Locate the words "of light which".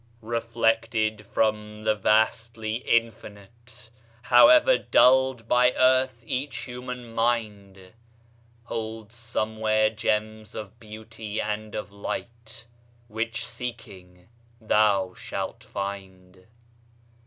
11.75-13.45